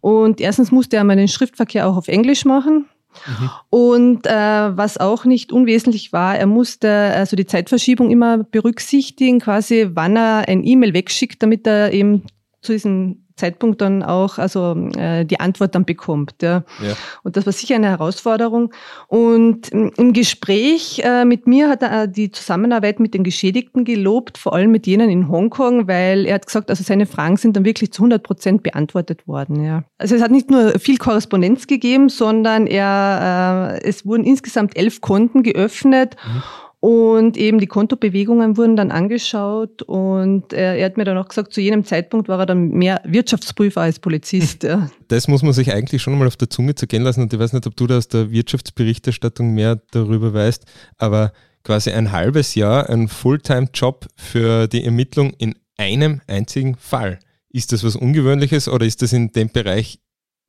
[0.00, 2.86] Und erstens musste er mal den Schriftverkehr auch auf Englisch machen.
[3.26, 3.50] Mhm.
[3.70, 4.30] Und äh,
[4.76, 10.48] was auch nicht unwesentlich war, er musste also die Zeitverschiebung immer berücksichtigen, quasi wann er
[10.48, 12.24] ein E-Mail wegschickt, damit er eben
[12.60, 16.42] zu diesem Zeitpunkt dann auch also äh, die Antwort dann bekommt.
[16.42, 16.64] Ja.
[16.82, 16.94] ja.
[17.22, 18.72] Und das war sicher eine Herausforderung.
[19.06, 24.54] Und im Gespräch äh, mit mir hat er die Zusammenarbeit mit den Geschädigten gelobt, vor
[24.54, 27.92] allem mit jenen in Hongkong, weil er hat gesagt, also seine Fragen sind dann wirklich
[27.92, 29.64] zu 100 Prozent beantwortet worden.
[29.64, 29.84] Ja.
[29.96, 35.00] Also es hat nicht nur viel Korrespondenz gegeben, sondern er, äh, es wurden insgesamt elf
[35.00, 36.16] Konten geöffnet.
[36.26, 36.42] Mhm.
[36.80, 41.52] Und eben die Kontobewegungen wurden dann angeschaut und er, er, hat mir dann auch gesagt,
[41.52, 44.62] zu jenem Zeitpunkt war er dann mehr Wirtschaftsprüfer als Polizist.
[44.62, 44.88] Ja.
[45.08, 47.54] Das muss man sich eigentlich schon mal auf der Zunge zergehen lassen und ich weiß
[47.54, 50.66] nicht, ob du da aus der Wirtschaftsberichterstattung mehr darüber weißt,
[50.98, 51.32] aber
[51.64, 57.18] quasi ein halbes Jahr ein Fulltime-Job für die Ermittlung in einem einzigen Fall.
[57.50, 59.98] Ist das was Ungewöhnliches oder ist das in dem Bereich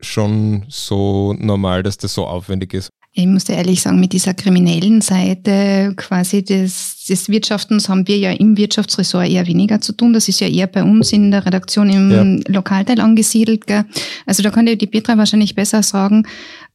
[0.02, 2.90] schon so normal, dass das so aufwendig ist?
[3.12, 8.18] Ich muss dir ehrlich sagen, mit dieser kriminellen Seite quasi des, des Wirtschaftens haben wir
[8.18, 10.14] ja im Wirtschaftsressort eher weniger zu tun.
[10.14, 12.54] Das ist ja eher bei uns in der Redaktion im ja.
[12.54, 13.66] Lokalteil angesiedelt.
[13.66, 13.86] Gell?
[14.28, 16.28] Also da dir die Petra wahrscheinlich besser sagen.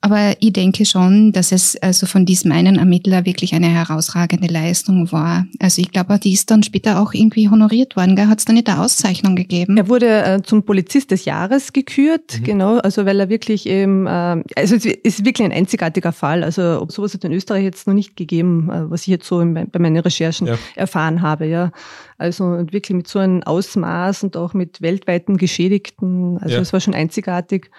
[0.05, 5.11] Aber ich denke schon, dass es also von diesem einen Ermittler wirklich eine herausragende Leistung
[5.13, 5.47] war.
[5.61, 8.29] Also ich glaube, die ist dann später auch irgendwie honoriert worden.
[8.29, 9.79] Hat es da nicht eine Auszeichnung gegeben?
[9.79, 12.45] Er wurde äh, zum Polizist des Jahres gekürt, mhm.
[12.45, 16.45] genau, also weil er wirklich eben, äh, also es ist wirklich ein einzigartiger Fall.
[16.45, 19.55] Also sowas hat in Österreich jetzt noch nicht gegeben, äh, was ich jetzt so in,
[19.55, 20.59] bei meinen Recherchen ja.
[20.77, 21.73] erfahren habe, ja.
[22.19, 26.37] Also wirklich mit so einem Ausmaß und auch mit weltweiten Geschädigten.
[26.43, 26.73] Also es ja.
[26.75, 27.71] war schon einzigartig.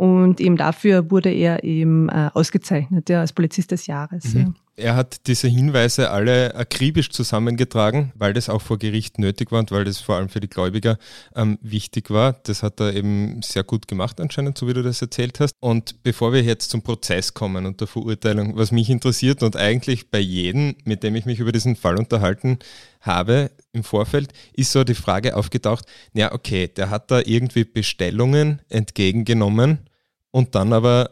[0.00, 4.32] Und eben dafür wurde er eben äh, ausgezeichnet, ja, als Polizist des Jahres.
[4.32, 4.40] Mhm.
[4.40, 4.54] Ja.
[4.76, 9.70] Er hat diese Hinweise alle akribisch zusammengetragen, weil das auch vor Gericht nötig war und
[9.72, 10.96] weil das vor allem für die Gläubiger
[11.36, 12.32] ähm, wichtig war.
[12.44, 15.52] Das hat er eben sehr gut gemacht anscheinend, so wie du das erzählt hast.
[15.60, 20.10] Und bevor wir jetzt zum Prozess kommen und der Verurteilung, was mich interessiert und eigentlich
[20.10, 22.58] bei jedem, mit dem ich mich über diesen Fall unterhalten
[23.02, 25.84] habe im Vorfeld, ist so die Frage aufgetaucht,
[26.14, 29.89] ja okay, der hat da irgendwie Bestellungen entgegengenommen
[30.30, 31.10] und dann aber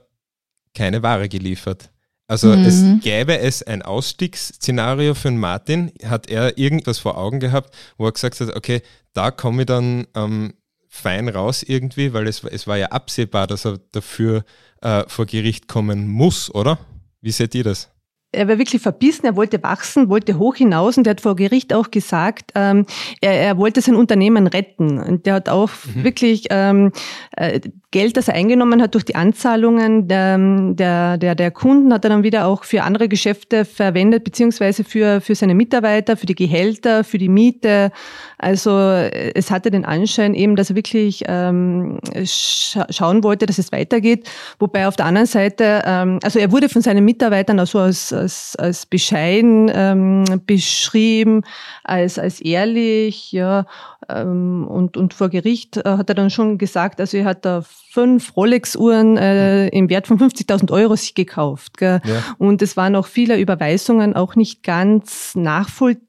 [0.75, 1.91] keine Ware geliefert.
[2.27, 2.65] Also mhm.
[2.65, 5.91] es gäbe es ein Ausstiegsszenario für den Martin.
[6.05, 8.83] Hat er irgendwas vor Augen gehabt, wo er gesagt hat, okay,
[9.15, 10.55] da komme ich dann ähm,
[10.89, 14.45] fein raus irgendwie, weil es, es war ja absehbar, dass er dafür
[14.83, 16.79] äh, vor Gericht kommen muss, oder?
[17.21, 17.89] Wie seht ihr das?
[18.31, 21.73] Er war wirklich verbissen, er wollte wachsen, wollte hoch hinaus und er hat vor Gericht
[21.73, 22.85] auch gesagt, ähm,
[23.23, 24.99] er, er wollte sein Unternehmen retten.
[24.99, 26.05] Und der hat auch mhm.
[26.05, 26.93] wirklich ähm,
[27.37, 27.61] äh,
[27.91, 30.37] Geld, das er eingenommen hat durch die Anzahlungen der,
[30.75, 35.23] der, der, der Kunden, hat er dann wieder auch für andere Geschäfte verwendet, beziehungsweise für,
[35.23, 37.91] für seine Mitarbeiter, für die Gehälter, für die Miete.
[38.37, 43.73] Also es hatte den Anschein eben, dass er wirklich ähm, scha schauen wollte, dass es
[43.73, 44.29] weitergeht.
[44.59, 47.79] Wobei auf der anderen Seite, ähm, also er wurde von seinen Mitarbeitern auch so
[48.19, 51.43] als, als, bescheiden ähm, beschrieben,
[51.85, 53.67] als, als ehrlich, ja.
[54.09, 57.63] Ähm, und, und vor Gericht äh, hat er dann schon gesagt, also er hat da
[57.63, 61.79] fünf Rolex-Uhren äh, im Wert von 50.000 Euro sich gekauft.
[61.79, 62.01] Gell?
[62.05, 62.23] Ja.
[62.39, 66.08] Und es waren auch viele Überweisungen auch nicht ganz nachvollziehbar.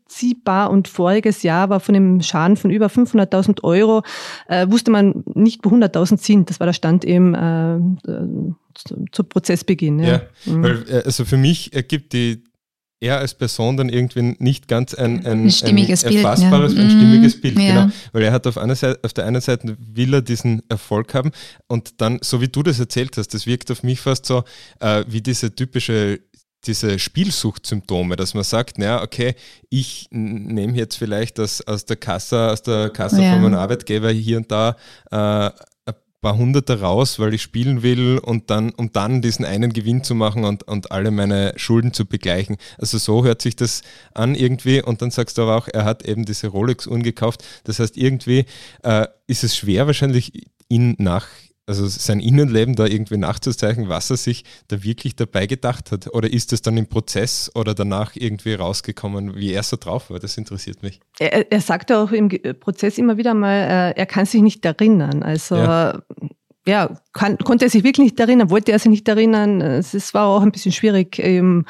[0.70, 4.04] Und voriges Jahr war von dem Schaden von über 500.000 Euro,
[4.48, 6.50] äh, wusste man nicht, wo 100.000 sind.
[6.50, 10.00] Das war der Stand eben äh, äh zu, zu Prozessbeginn.
[10.00, 10.64] Ja, ja mhm.
[10.64, 12.44] weil, äh, also für mich ergibt die
[13.02, 16.94] er als Person dann irgendwie nicht ganz ein, ein, ein, stimmiges ein erfassbares, Bild, ja.
[16.94, 17.42] ein stimmiges mhm.
[17.42, 17.68] Bild, ja.
[17.84, 17.94] genau.
[18.12, 21.32] Weil er hat auf, einer Seite, auf der einen Seite will er diesen Erfolg haben
[21.68, 24.44] und dann, so wie du das erzählt hast, das wirkt auf mich fast so
[24.82, 26.20] äh, wie diese typische
[26.66, 29.36] diese Spielsuchtsymptome, dass man sagt, naja, okay,
[29.70, 33.34] ich nehme jetzt vielleicht das aus der Kasse, aus der Kasse ja.
[33.34, 34.76] von meinem Arbeitgeber hier und da
[35.12, 35.52] äh,
[36.22, 40.16] paar Hunderte raus, weil ich spielen will und dann, um dann diesen einen Gewinn zu
[40.16, 42.58] machen und, und alle meine Schulden zu begleichen.
[42.78, 43.82] Also so hört sich das
[44.14, 47.44] an irgendwie und dann sagst du aber auch, er hat eben diese Rolex-Uhren gekauft.
[47.64, 48.46] Das heißt, irgendwie
[48.84, 51.28] äh, ist es schwer wahrscheinlich ihn nach
[51.70, 56.14] also sein Innenleben da irgendwie nachzuzeichnen, was er sich da wirklich dabei gedacht hat?
[56.14, 60.20] Oder ist es dann im Prozess oder danach irgendwie rausgekommen, wie er so drauf war?
[60.20, 61.00] Das interessiert mich.
[61.20, 62.30] Er, er sagte auch im
[62.60, 65.22] Prozess immer wieder mal, äh, er kann sich nicht erinnern.
[65.22, 66.02] Also ja
[66.68, 69.62] ja, kann, konnte er sich wirklich nicht erinnern, wollte er sich nicht erinnern.
[69.62, 71.66] Es war auch ein bisschen schwierig, eben,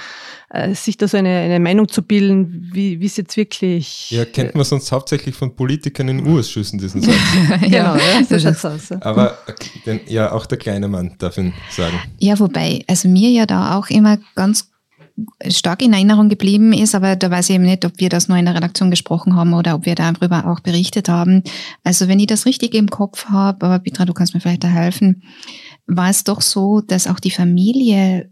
[0.50, 4.12] äh, sich da so eine, eine Meinung zu bilden, wie es jetzt wirklich.
[4.12, 7.16] Ja, kennt man sonst hauptsächlich von Politikern in U-Ausschüssen diesen Satz.
[7.62, 8.92] genau, ja, so schaut's aus.
[9.02, 9.38] Aber
[9.86, 12.00] den, ja, auch der kleine Mann darf ihn sagen.
[12.18, 14.69] Ja, wobei, also mir ja da auch immer ganz
[15.48, 18.38] stark in Erinnerung geblieben ist, aber da weiß ich eben nicht, ob wir das nur
[18.38, 21.44] in der Redaktion gesprochen haben oder ob wir darüber auch berichtet haben.
[21.84, 24.68] Also wenn ich das richtig im Kopf habe, aber Petra, du kannst mir vielleicht da
[24.68, 25.24] helfen,
[25.88, 28.30] war es doch so, dass auch die Familie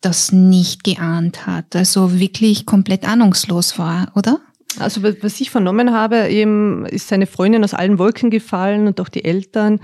[0.00, 4.40] das nicht geahnt hat, also wirklich komplett ahnungslos war, oder?
[4.78, 9.08] Also was ich vernommen habe, eben ist seine Freundin aus allen Wolken gefallen und auch
[9.08, 9.74] die Eltern.
[9.74, 9.80] Mhm.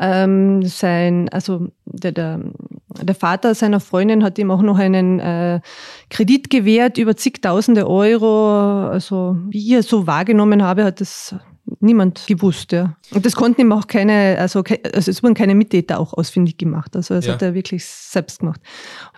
[0.00, 2.40] Ähm, sein, also der, der,
[3.00, 5.60] der Vater seiner Freundin hat ihm auch noch einen äh,
[6.10, 8.88] Kredit gewährt über zigtausende Euro.
[8.88, 11.34] Also wie ich es so wahrgenommen habe, hat das
[11.80, 12.96] niemand gewusst, ja.
[13.10, 16.94] Und das konnten ihm auch keine, also, also es wurden keine Mittäter auch ausfindig gemacht.
[16.94, 17.34] Also das ja.
[17.34, 18.60] hat er wirklich selbst gemacht.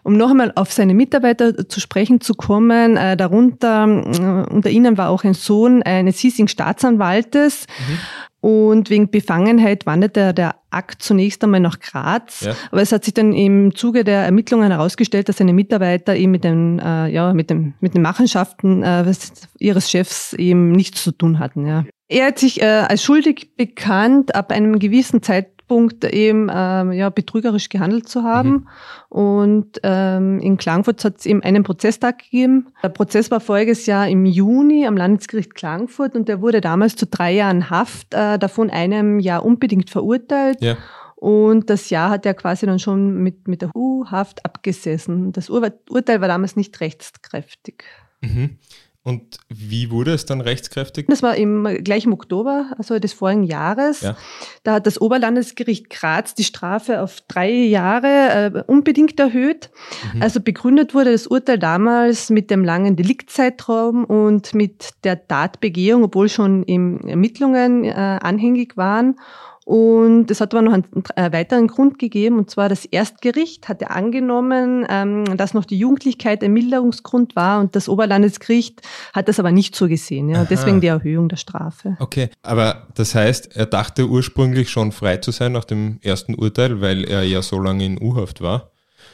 [0.03, 4.97] Um noch einmal auf seine Mitarbeiter zu sprechen zu kommen, äh, darunter, äh, unter ihnen
[4.97, 7.67] war auch ein Sohn eines hiesigen Staatsanwaltes.
[7.67, 7.99] Mhm.
[8.47, 12.43] Und wegen Befangenheit wanderte der Akt zunächst einmal nach Graz.
[12.43, 12.55] Ja.
[12.71, 16.45] Aber es hat sich dann im Zuge der Ermittlungen herausgestellt, dass seine Mitarbeiter eben mit
[16.45, 19.13] den, äh, ja, mit dem, mit den Machenschaften äh,
[19.59, 21.67] ihres Chefs eben nichts zu tun hatten.
[21.67, 21.87] Ja.
[22.07, 27.69] Er hat sich äh, als schuldig bekannt, ab einem gewissen Zeitpunkt eben ähm, ja, betrügerisch
[27.69, 28.51] gehandelt zu haben.
[28.51, 28.69] Mhm.
[29.09, 32.69] Und ähm, in Klagenfurt hat es eben einen Prozesstag gegeben.
[32.83, 37.07] Der Prozess war voriges Jahr im Juni am Landesgericht Klagenfurt und der wurde damals zu
[37.07, 40.59] drei Jahren Haft, äh, davon einem Jahr unbedingt verurteilt.
[40.61, 40.77] Ja.
[41.17, 45.33] Und das Jahr hat er quasi dann schon mit, mit der U-Haft abgesessen.
[45.33, 47.85] Das Ur Urteil war damals nicht rechtskräftig.
[48.21, 48.59] Mhm.
[49.07, 51.07] Und wie wurde es dann rechtskräftig?
[51.07, 54.01] Das war im, gleich im Oktober, also des vorigen Jahres.
[54.01, 54.17] Ja.
[54.65, 59.71] Da hat das Oberlandesgericht Graz die Strafe auf drei Jahre äh, unbedingt erhöht.
[60.13, 60.23] Mhm.
[60.23, 66.29] Also begründet wurde das Urteil damals mit dem langen Deliktzeitraum und mit der Tatbegehung, obwohl
[66.29, 69.21] schon im Ermittlungen äh, anhängig waren.
[69.67, 70.85] Und es hat aber noch einen,
[71.17, 76.45] einen, weiteren Grund gegeben, und zwar das Erstgericht hatte angenommen, ähm, dass noch die Jugendlichkeit
[76.45, 80.29] ein Milderungsgrund war und das Oberlandesgericht hat das aber nicht so gesehen.
[80.29, 81.97] Ja, deswegen die Erhöhung der Strafe.
[81.99, 86.81] Okay, aber das heißt, er dachte ursprünglich schon frei zu sein nach dem ersten Urteil,
[86.81, 88.71] weil er ja so lange in U-Haft war.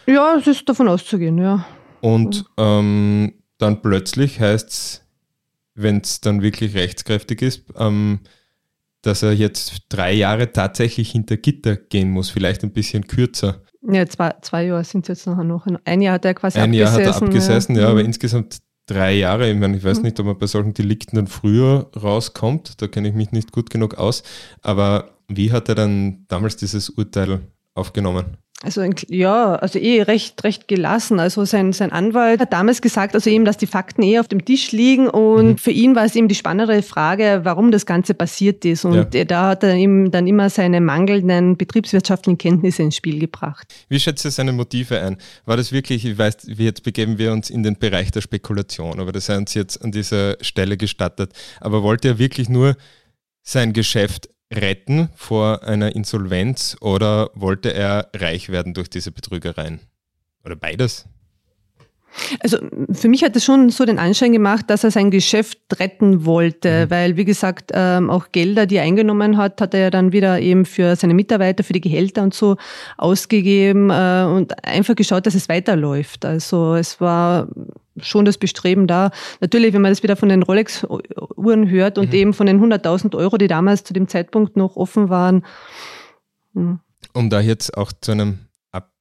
[0.06, 1.64] Ja, es ist davon auszugehen, ja.
[2.02, 5.02] Und ähm, dann plötzlich heißt es,
[5.74, 8.20] wenn es dann wirklich rechtskräftig ist, ähm,
[9.02, 13.62] dass er jetzt drei Jahre tatsächlich hinter Gitter gehen muss, vielleicht ein bisschen kürzer.
[13.82, 15.66] Ja, zwei, zwei Jahre sind es jetzt nachher noch.
[15.84, 17.14] Ein Jahr hat er quasi Ein Jahr abgesessen.
[17.14, 18.06] hat er abgesessen, ja, ja aber Mhm.
[18.06, 19.50] insgesamt drei Jahre.
[19.50, 20.02] Ich meine, ich weiß Mhm.
[20.04, 22.80] nicht, ob man bei solchen Delikten dann früher rauskommt.
[22.80, 24.22] Da kenne ich mich nicht gut genug aus.
[24.60, 27.40] Aber wie hat er dann damals dieses Urteil
[27.74, 28.36] aufgenommen?
[28.64, 31.18] Also ja, also eh recht, recht gelassen.
[31.18, 34.44] Also sein, sein Anwalt hat damals gesagt, also eben, dass die Fakten eh auf dem
[34.44, 35.58] Tisch liegen und Mhm.
[35.58, 38.84] für ihn war es eben die spannendere Frage, warum das Ganze passiert ist.
[38.84, 39.24] Und Ja.
[39.24, 43.74] da hat er ihm dann immer seine mangelnden betriebswirtschaftlichen Kenntnisse ins Spiel gebracht.
[43.88, 45.16] Wie schätzt ihr seine Motive ein?
[45.44, 49.10] War das wirklich, ich weiß, jetzt begeben wir uns in den Bereich der Spekulation, aber
[49.10, 51.32] das sei uns jetzt an dieser Stelle gestattet.
[51.60, 52.76] Aber wollte er wirklich nur
[53.42, 59.80] sein Geschäft retten vor einer Insolvenz oder wollte er reich werden durch diese Betrügereien?
[60.44, 61.06] Oder beides?
[62.40, 62.58] Also
[62.92, 66.86] für mich hat es schon so den Anschein gemacht, dass er sein Geschäft retten wollte,
[66.86, 66.90] Mhm.
[66.90, 70.40] weil wie gesagt ähm, auch Gelder, die er eingenommen hat, hat er ja dann wieder
[70.40, 72.56] eben für seine Mitarbeiter, für die Gehälter und so
[72.98, 76.24] ausgegeben äh, und einfach geschaut, dass es weiterläuft.
[76.24, 77.48] Also es war
[77.98, 79.10] schon das Bestreben da.
[79.40, 82.14] Natürlich, wenn man das wieder von den Rolex-Uhren hört und Mhm.
[82.14, 85.44] eben von den 100.000 Euro, die damals zu dem Zeitpunkt noch offen waren.
[86.54, 86.80] hm.
[87.14, 88.38] Um da jetzt auch zu einem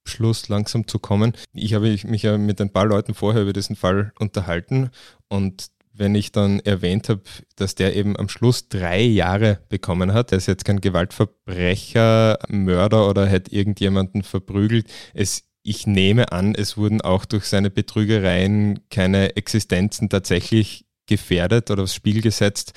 [0.04, 1.32] Abschluss langsam zu kommen.
[1.52, 4.90] Ich habe mich ja mit ein paar Leuten vorher über diesen Fall unterhalten
[5.28, 7.22] und wenn ich dann erwähnt habe,
[7.56, 13.08] dass der eben am Schluss drei Jahre bekommen hat, er ist jetzt kein Gewaltverbrecher, Mörder
[13.08, 14.86] oder hätte irgendjemanden verprügelt.
[15.12, 21.82] Es, ich nehme an, es wurden auch durch seine Betrügereien keine Existenzen tatsächlich gefährdet oder
[21.82, 22.72] aufs Spiel gesetzt.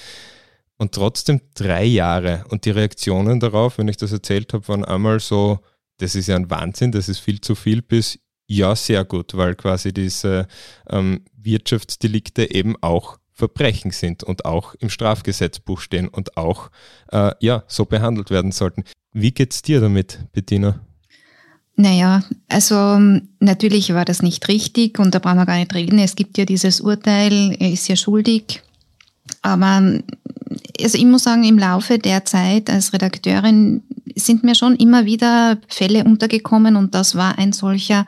[0.78, 2.44] Und trotzdem drei Jahre.
[2.50, 5.60] Und die Reaktionen darauf, wenn ich das erzählt habe, waren einmal so,
[5.98, 9.56] das ist ja ein Wahnsinn, das ist viel zu viel, bis ja, sehr gut, weil
[9.56, 10.48] quasi diese
[10.90, 16.70] ähm, Wirtschaftsdelikte eben auch Verbrechen sind und auch im Strafgesetzbuch stehen und auch
[17.12, 18.84] äh, ja, so behandelt werden sollten.
[19.12, 20.80] Wie geht's dir damit, Bettina?
[21.76, 23.00] Naja, also
[23.40, 26.00] natürlich war das nicht richtig und da brauchen wir gar nicht reden.
[26.00, 28.62] Es gibt ja dieses Urteil, er ist ja schuldig.
[29.46, 30.02] Aber
[30.82, 33.84] also ich muss sagen, im Laufe der Zeit als Redakteurin
[34.16, 38.08] sind mir schon immer wieder Fälle untergekommen und das war ein solcher,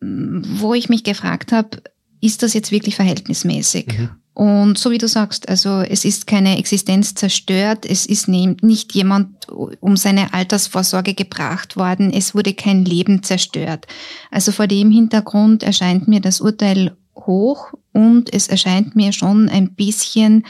[0.00, 1.82] wo ich mich gefragt habe,
[2.20, 3.96] ist das jetzt wirklich verhältnismäßig?
[3.96, 4.08] Mhm.
[4.34, 9.46] Und so wie du sagst, also es ist keine Existenz zerstört, es ist nicht jemand
[9.48, 13.86] um seine Altersvorsorge gebracht worden, es wurde kein Leben zerstört.
[14.32, 19.74] Also vor dem Hintergrund erscheint mir das Urteil hoch und es erscheint mir schon ein
[19.74, 20.44] bisschen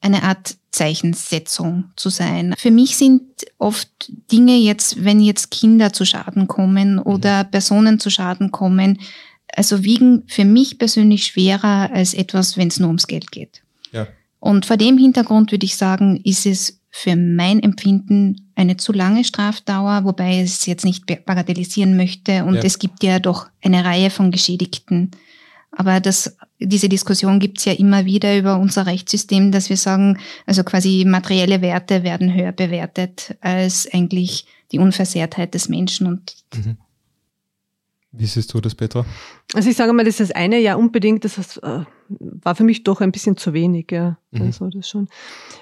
[0.00, 2.54] eine Art Zeichensetzung zu sein.
[2.58, 3.22] Für mich sind
[3.58, 3.90] oft
[4.30, 8.98] Dinge jetzt, wenn jetzt Kinder zu Schaden kommen oder Personen zu Schaden kommen,
[9.54, 13.62] also wiegen für mich persönlich schwerer als etwas, wenn es nur ums Geld geht.
[13.92, 14.06] Ja.
[14.40, 19.24] Und vor dem Hintergrund würde ich sagen, ist es für mein Empfinden eine zu lange
[19.24, 22.44] Strafdauer, wobei ich es jetzt nicht bagatellisieren möchte.
[22.44, 22.62] Und Ja.
[22.62, 25.10] es gibt ja doch eine Reihe von Geschädigten.
[25.74, 30.18] Aber das, diese Diskussion gibt es ja immer wieder über unser Rechtssystem, dass wir sagen,
[30.46, 36.06] also quasi materielle Werte werden höher bewertet als eigentlich die Unversehrtheit des Menschen.
[36.06, 36.36] Und
[38.12, 39.06] Wie siehst du das, Petra?
[39.54, 41.84] Also ich sage mal, das ist das eine ja unbedingt, das ist, äh,
[42.20, 44.16] war für mich doch ein bisschen zu wenig, ja.
[44.32, 44.42] Mhm.
[44.42, 45.08] Also das schon.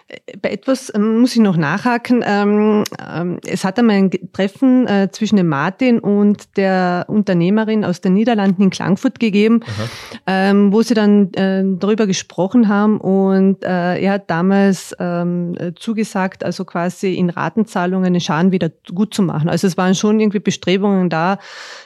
[0.09, 2.23] Äh, Bei etwas ähm, muss ich noch nachhaken.
[2.25, 8.01] Ähm, ähm, es hat einmal ein Treffen äh, zwischen dem Martin und der Unternehmerin aus
[8.01, 9.61] den Niederlanden in Klagenfurt gegeben,
[10.27, 14.97] ähm, wo sie dann äh, darüber gesprochen haben und äh, er hat damals
[15.77, 19.49] zugesagt, also quasi in Ratenzahlungen den Schaden wieder gut zu machen.
[19.49, 21.39] Also es waren schon irgendwie Bestrebungen da,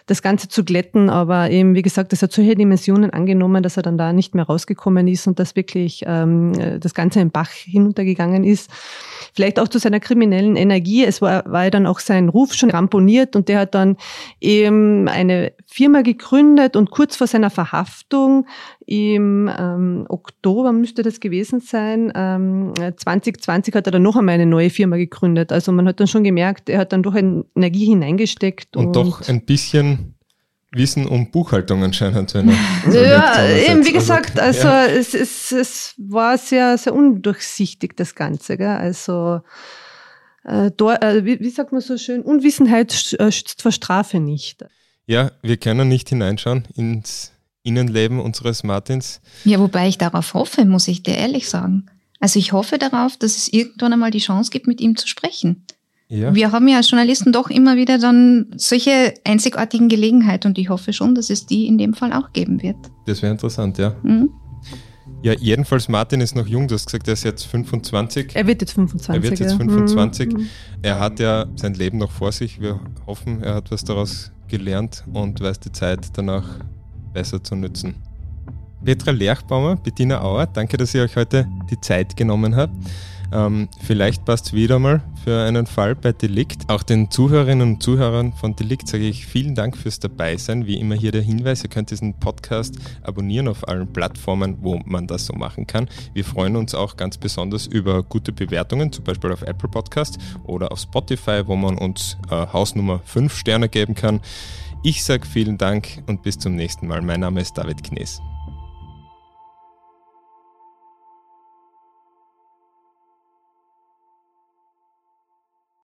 [0.07, 3.83] das Ganze zu glätten, aber eben, wie gesagt, das hat solche Dimensionen angenommen, dass er
[3.83, 7.51] dann da nicht mehr rausgekommen ist und dass wirklich ähm, äh, das Ganze im Bach
[7.51, 8.71] hinuntergegangen ist.
[9.35, 11.05] Vielleicht auch zu seiner kriminellen Energie.
[11.05, 13.97] Es war, war ja dann auch sein Ruf schon ramponiert und der hat dann
[14.41, 18.47] eben eine Firma gegründet und kurz vor seiner Verhaftung
[18.87, 24.47] im ähm, Oktober müsste das gewesen sein, ähm, 2020 hat er dann noch einmal eine
[24.47, 25.53] neue Firma gegründet.
[25.53, 28.77] Also man hat dann schon gemerkt, er hat dann doch Energie hineingesteckt.
[28.77, 30.14] Und, doch ein bisschen
[30.75, 32.57] Wissen um Buchhaltung anscheinend, wenn er.
[32.93, 34.87] Ja, eben wie gesagt, also ja.
[34.87, 38.57] es, es, es war sehr, sehr undurchsichtig, das Ganze.
[38.57, 38.69] Gell?
[38.69, 39.41] Also
[40.45, 44.65] äh, dor, äh, wie, wie sagt man so schön, Unwissenheit äh, schützt vor Strafe nicht.
[45.07, 47.33] ja, wir können nicht hineinschauen ins
[47.63, 49.21] Innenleben unseres Martins.
[49.45, 51.87] ja, wobei ich darauf hoffe, muss ich dir ehrlich sagen.
[52.21, 55.65] Also ich hoffe darauf, dass es irgendwann einmal die Chance gibt, mit ihm zu sprechen.
[56.15, 56.33] Ja.
[56.33, 60.93] Wir haben ja als Journalisten doch immer wieder dann solche einzigartigen Gelegenheiten und ich hoffe
[60.93, 62.77] schon, dass es die in dem Fall auch geben wird.
[63.07, 63.95] Das wäre interessant, ja.
[64.03, 64.31] Mhm.
[65.23, 68.37] Ja, jedenfalls, Martin ist noch jung, du hast gesagt, er ist jetzt 25.
[68.37, 69.15] Er wird jetzt 25.
[69.15, 69.57] Er wird jetzt ja.
[69.57, 70.33] 25.
[70.33, 70.47] Mhm.
[70.83, 72.61] Er hat ja sein Leben noch vor sich.
[72.61, 76.45] Wir hoffen, er hat was daraus gelernt und weißt die Zeit danach
[77.13, 77.95] besser zu nutzen.
[78.85, 82.75] Petra Lerchbaumer, Bettina Auer, danke, dass ihr euch heute die Zeit genommen habt.
[83.35, 86.71] Ähm, vielleicht passt es wieder mal für einen Fall bei Delikt.
[86.71, 90.67] Auch den Zuhörerinnen und Zuhörern von Delikt sage ich vielen Dank fürs Dabeisein.
[90.67, 95.09] Wie immer hier der Hinweis, ihr könnt diesen Podcast abonnieren auf allen Plattformen, wo man
[95.09, 95.89] das so machen kann.
[96.13, 100.71] Wir freuen uns auch ganz besonders über gute Bewertungen, zum Beispiel auf Apple Podcast oder
[100.71, 104.21] auf Spotify, wo man uns äh, Hausnummer 5 Sterne geben kann.
[104.85, 107.03] Ich sage vielen Dank und bis zum nächsten Mal.
[107.03, 108.21] Mein Name ist David Knees.